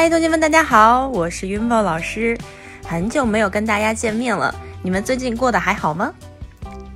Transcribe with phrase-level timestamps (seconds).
[0.00, 2.34] 嗨，同学们，大家好，我是云宝老师，
[2.86, 6.10] 很久没有跟大家见面了，你们最近过得还好吗？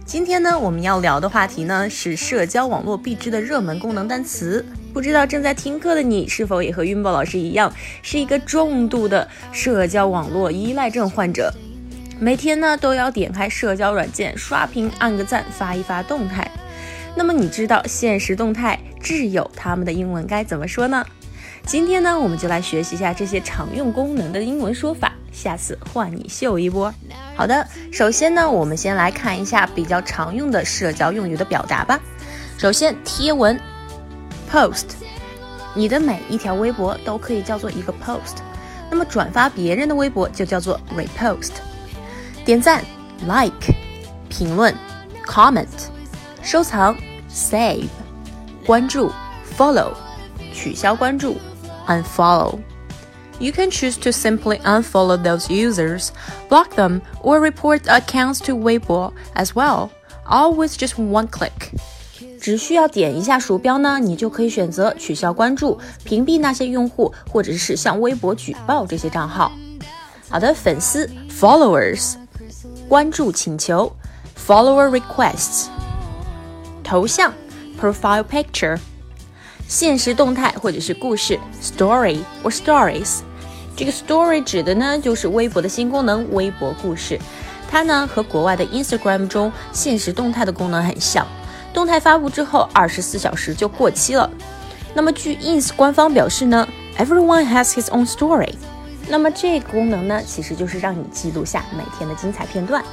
[0.07, 4.65] 今天呢，我们要聊的话题呢是社交网络必知的热门功能单词。
[4.95, 7.71] 不知道正在听课的你是否也和云宝老师一样，
[8.01, 11.53] 是一个重度的社交网络依赖症患者？
[12.19, 16.51] 每天呢都要点开社交软件刷屏、按个赞、发一发动态。
[17.15, 21.05] 那么你知道现实动态、挚友他们的英文该怎么说呢？
[21.67, 25.13] 今天呢，我们就来学习一下这些常用功能的英文说法。
[25.33, 26.93] 下次换你秀一波。
[27.35, 31.99] 好的，首先呢，我们先来看一下比较常用的社交用语的表达吧。
[32.59, 33.59] 首先，贴文。
[34.53, 34.91] Post，
[35.75, 38.37] 你的每一条微博都可以叫做一个 post，
[38.89, 41.51] 那么转发别人的微博就叫做 repost。
[42.45, 42.85] 点赞
[43.23, 43.75] ，like，
[44.29, 44.73] 评论
[45.27, 45.67] ，comment，
[46.41, 46.97] 收藏
[47.29, 47.89] ，save，
[48.65, 49.11] 关注
[49.59, 49.93] ，follow，
[50.53, 51.37] 取消关注
[51.88, 56.10] ，unfollow。You can choose to simply unfollow those users,
[56.50, 59.92] block them, or report accounts to Weibo as well,
[60.28, 61.72] all with just one click.
[62.42, 69.52] 只需要点一下鼠标呢，你就可以选择取消关注、屏蔽那些用户，或者是向微博举报这些账号。
[70.30, 72.16] 好的，粉丝 followers，
[72.88, 73.94] 关注请求
[74.38, 75.68] follower requests，
[76.84, 77.34] 头像
[77.80, 78.78] profile picture，
[79.67, 83.21] 现实动态或者是故事 story or stories。
[83.77, 87.19] 这个 story 指的呢就是微博的新功能微博故事，
[87.71, 91.27] 它呢和国外的 Instagram 中现实动态的功能很像。
[91.73, 94.31] 动态发布之后，二十四小时就过期了。
[94.95, 98.55] 那么，据 ins 官方表示呢，everyone has his own story。
[99.09, 102.85] 那么这个功能呢，其实就是让你记录下每天的精彩片段。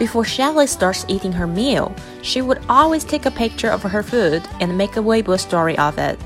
[0.00, 4.42] Before Shelly starts eating her meal, she would always take a picture of her food
[4.60, 6.18] and make a Weibo story of it。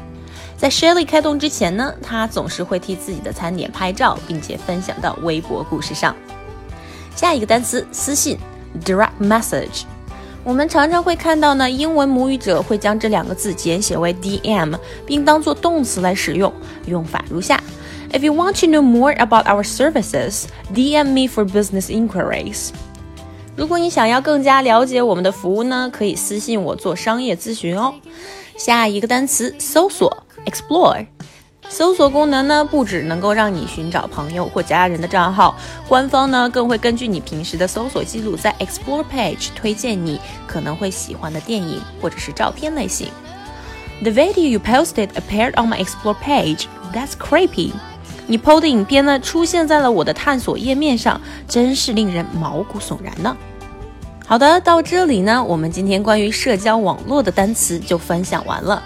[0.57, 6.15] 在 Shelly 开动之前呢，她总是会替自己的餐点拍照，并且分享到微博故事上。
[7.15, 8.37] 下一个单词，私信，
[8.85, 9.83] direct message。
[10.43, 14.75] 我们常常会看到呢，英文母语者会将这两个字简写为 DM，
[15.07, 16.53] 并当做动词来使用。
[16.87, 17.63] 用法如下：
[18.13, 22.71] If you want to know more about our services, DM me for business inquiries。
[23.56, 27.94] 如果你想要更加了解我们的服务呢，可以私信我做商业咨询哦。
[28.58, 31.06] 下一个单词：搜索，explore。
[31.68, 35.58] 搜索功能呢，不只能够让你寻找朋友或家人的账号，
[35.88, 43.08] 官方呢更会根据你平时的搜索记录，在 Explore Page 推荐你可能会喜欢的电影或者是照片类型。
[44.02, 46.66] The video you posted appeared on my Explore page.
[46.94, 47.72] That's creepy.
[48.28, 53.36] 你 PO 的影片呢出现在了我的探索页面上，真是令人毛骨悚然呢。
[54.26, 58.82] 好的，到这里呢，我们今天关于社交网络的单词就分享完了。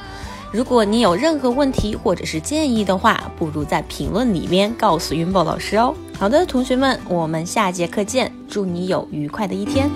[0.51, 5.93] 如果你有任何问题或者是建议的话，不如在评论里面告诉云宝老师哦。
[6.17, 9.89] 好的，同学们，我们下节课见，祝你有愉快的一天。